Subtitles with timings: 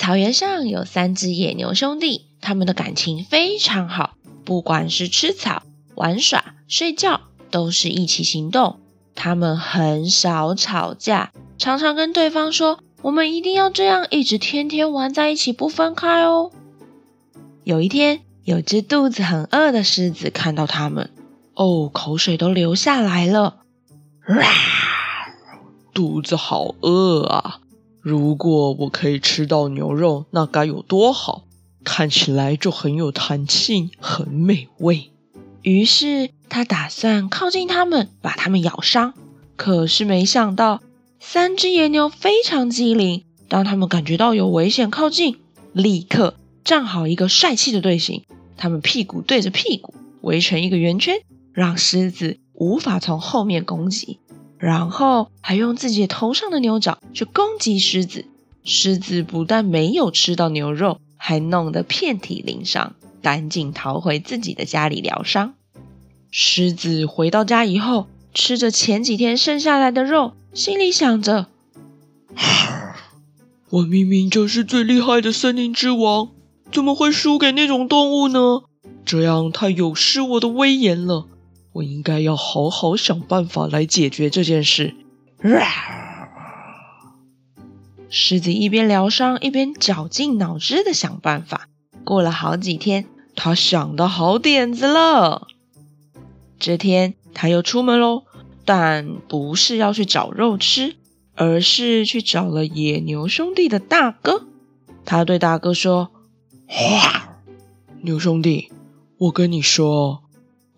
[0.00, 4.14] 草原上有三只野牛兄弟，他们的感情非常好，
[4.46, 5.62] 不管是吃草、
[5.94, 8.80] 玩耍、睡觉，都是一起行动。
[9.14, 16.50] 他们很少吵架，常常跟对方说：“我们一定要这样，一直天天玩在一起，不分开哦。”
[17.64, 21.10] 有一天，有只肚子很饿的狮子看到他们，
[21.52, 23.58] 哦，口水都流下来了，
[25.92, 27.60] 肚子好饿啊！
[28.00, 31.44] 如果我可以吃到牛肉，那该有多好！
[31.84, 35.10] 看起来就很有弹性，很美味。
[35.62, 39.14] 于是他打算靠近它们，把它们咬伤。
[39.56, 40.80] 可是没想到，
[41.18, 45.36] 三只野牛非常机灵，当它们感觉到有危险靠近，
[45.72, 46.34] 立刻
[46.64, 48.24] 站好一个帅气的队形。
[48.56, 51.16] 它们屁股对着屁股，围成一个圆圈，
[51.52, 54.18] 让狮子无法从后面攻击。
[54.60, 58.26] 然后还用自己头上的牛角去攻击狮子，
[58.62, 65.54] 狮子不但没有吃到牛肉，还弄得遍体鳞伤，赶紧逃回自己的家里疗伤。
[66.30, 71.46] 狮子回到家以后，吃着前几天剩下来的肉，心里想着
[73.70, 76.28] ：“我明明就是最厉害的森林之王，
[76.70, 78.60] 怎么会输给那种动物呢？
[79.06, 81.26] 这样太有失我的威严了。”
[81.72, 84.94] 我应该要好好想办法来解决这件事。
[88.08, 91.68] 狮子一边疗伤，一边绞尽脑汁的想办法。
[92.02, 95.46] 过了好几天，他想到好点子了。
[96.58, 98.24] 这天他又出门喽，
[98.64, 100.96] 但不是要去找肉吃，
[101.36, 104.46] 而是去找了野牛兄弟的大哥。
[105.04, 106.10] 他对大哥说
[106.68, 107.38] ：“哇，
[108.02, 108.72] 牛兄弟，
[109.18, 110.24] 我跟你说。”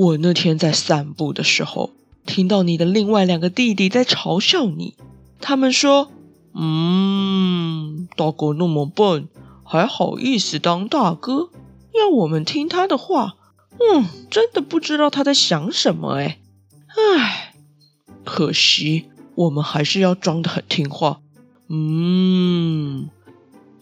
[0.00, 1.90] 我那天在散步的时候，
[2.24, 4.94] 听到你的另外两个弟弟在嘲笑你。
[5.42, 6.10] 他们说
[6.56, 9.28] ：“嗯，大哥那么笨，
[9.62, 11.50] 还好意思当大哥，
[11.92, 13.34] 要我们听他的话。
[13.78, 16.38] 嗯，真的不知道他在想什么哎。
[16.96, 17.54] 唉，
[18.24, 21.20] 可惜我们还是要装得很听话。
[21.68, 23.10] 嗯，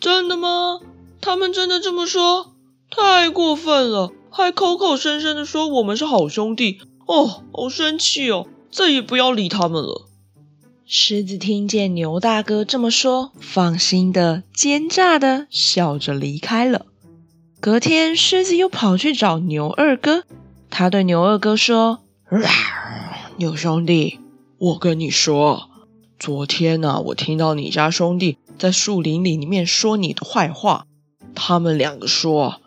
[0.00, 0.80] 真的吗？
[1.20, 2.54] 他们真的这么说？
[2.90, 8.46] 太过分了！”还口口声声的说我们是好兄弟哦，好生气哦！
[8.70, 10.06] 再也不要理他们了。
[10.84, 16.86] 狮子听见牛大哥这么说，放心的奸诈的笑着离开了。
[17.60, 20.24] 隔天，狮子又跑去找牛二哥，
[20.70, 22.00] 他对牛二哥说
[23.36, 24.20] ：“牛兄弟，
[24.58, 25.68] 我跟你说，
[26.18, 30.86] 昨天呢、我听到你家兄弟在树林里面说你的坏话，
[31.34, 32.60] 他们两个说。”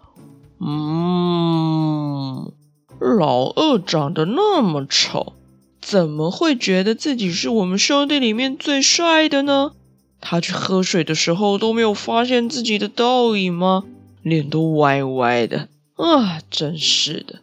[0.63, 2.51] 嗯，
[2.99, 5.33] 老二长得那么丑，
[5.81, 9.71] 怎么会觉得自己是我们兄弟里面最帅的呢？
[10.19, 13.85] 他去喝水的时候都没有发现自己的倒影吗？
[14.21, 16.39] 脸都歪歪的啊！
[16.51, 17.39] 真是的，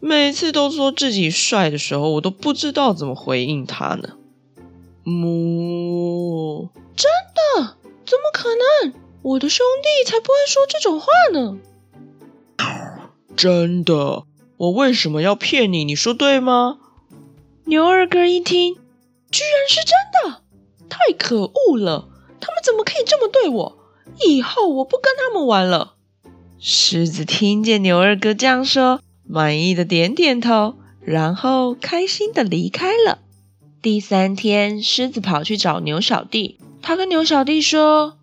[0.00, 4.14] 每次都说自己帅的时候，我都不知道怎么回应他呢。
[5.02, 7.76] 母，真的？
[8.06, 8.48] 怎么可
[8.82, 8.94] 能？
[9.20, 11.58] 我的兄弟才不会说这种话呢。
[13.36, 14.24] 真的，
[14.56, 15.84] 我为什么要骗你？
[15.84, 16.78] 你说对吗？
[17.64, 18.74] 牛二哥一听，
[19.30, 19.94] 居然是真
[20.32, 20.42] 的，
[20.88, 22.08] 太可恶了！
[22.40, 23.78] 他们怎么可以这么对我？
[24.24, 25.94] 以后我不跟他们玩了。
[26.60, 33.18] 狮子听见牛二哥这样说，满意的点点头，然后开心的离开了。
[33.82, 38.16] 第三天，狮子跑去找牛小弟，他跟牛小弟说：“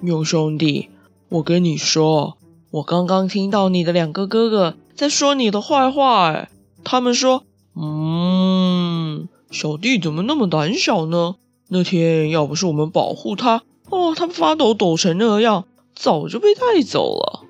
[0.00, 0.90] 牛兄弟，
[1.28, 2.36] 我跟你说。”
[2.74, 6.50] 我刚刚听到你的两个哥哥在说你的坏话，哎，
[6.82, 7.44] 他们说，
[7.76, 11.36] 嗯，小弟怎么那么胆小呢？
[11.68, 17.44] 那天要不是我们保护他，哦，他发抖抖成那样，早就被带走了。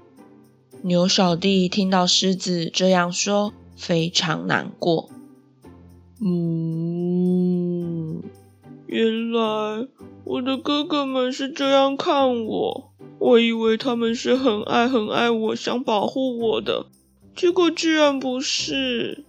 [0.83, 5.09] 牛小弟听到狮子这样说，非常难过。
[6.21, 8.23] 嗯，
[8.85, 9.89] 原来
[10.25, 12.91] 我的哥哥们是这样看我。
[13.19, 16.87] 我以为他们是很爱很爱我，想保护我的，
[17.35, 19.25] 结果居然不是。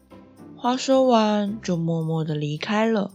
[0.58, 3.12] 话说完，就默默地离开了。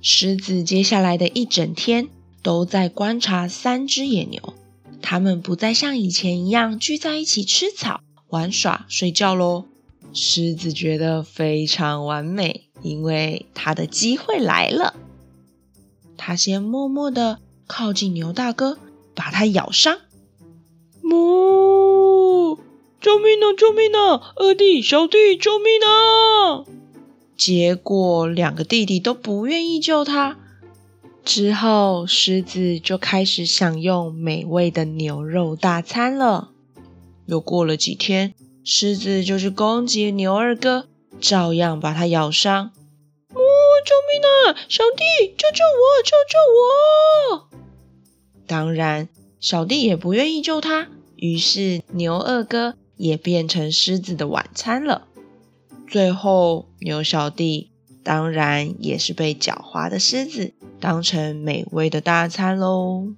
[0.00, 2.08] 狮子接下来的一整天
[2.42, 4.54] 都在观察三只野牛，
[5.00, 9.64] 它们不再像以前一样聚在一起吃草、玩耍、睡觉喽。
[10.12, 14.94] 狮子觉得非常完美，因为它的机会来了。
[16.16, 18.78] 它先默默地靠近牛大哥，
[19.16, 19.98] 把它咬伤。
[21.02, 22.58] 哞！
[23.00, 23.52] 救命啊！
[23.56, 24.32] 救命啊！
[24.36, 26.64] 二弟、小弟，救命啊！
[27.36, 30.36] 结果两个弟弟都不愿意救他。
[31.24, 36.50] 之后，狮子就开始享用美味的牛肉大餐了。
[37.26, 38.34] 又过了几天，
[38.64, 40.88] 狮子就去攻击牛二哥，
[41.20, 42.72] 照样把他咬伤。
[43.34, 43.40] 哦，
[43.84, 44.56] 救命啊！
[44.68, 46.02] 小弟，救救我！
[46.02, 46.38] 救救
[47.36, 47.45] 我！
[48.46, 49.08] 当然，
[49.40, 50.88] 小弟也不愿意救他。
[51.16, 55.06] 于是，牛二哥也变成狮子的晚餐了。
[55.88, 57.70] 最后，牛小弟
[58.02, 63.08] 当然也是被狡猾的狮子当成美味的大餐喽。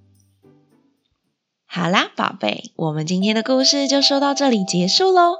[1.66, 5.36] 好啦，宝贝，我们今天的故事就说到这里结束喽。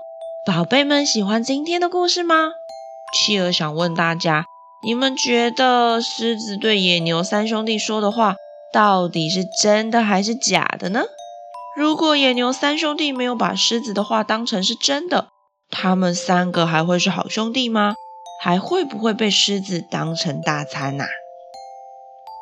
[0.46, 2.50] 宝贝们喜欢今天的故事吗？
[3.14, 4.44] 企鹅想问大家，
[4.82, 8.36] 你们觉得狮子对野牛三兄弟说的话，
[8.72, 11.04] 到底是真的还是假的呢？
[11.76, 15.28] 如果野牛三兄弟没有把狮子的话当成是真的，
[15.70, 17.94] 他们三个还会是好兄弟吗？
[18.42, 21.06] 还会不会被狮子当成大餐呐？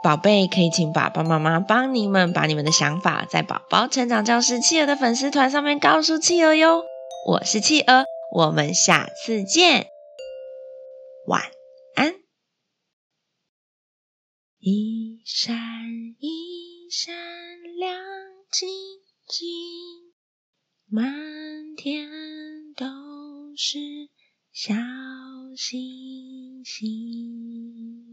[0.02, 6.84] 宝贝，可以请爸爸妈妈帮你们把你们的想法在宝宝成长教室企鹅的粉丝团上面告诉企鹅哟。
[7.26, 9.88] 我是企鹅，我们下次见，
[11.26, 11.42] 晚
[11.96, 12.14] 安。
[14.60, 15.65] 一闪一闪
[18.50, 18.68] 晶
[19.26, 20.14] 晶，
[20.86, 22.08] 满天
[22.74, 22.86] 都
[23.56, 23.78] 是
[24.52, 24.74] 小
[25.56, 28.05] 星星。